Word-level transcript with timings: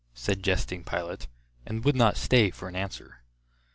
said 0.15 0.41
jesting 0.41 0.83
Pilate, 0.83 1.27
and 1.63 1.85
would 1.85 1.95
not 1.95 2.17
stay 2.17 2.49
for 2.49 2.67
an 2.67 2.75
answer. 2.75 3.21